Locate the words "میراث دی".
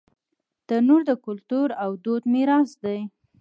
2.33-2.99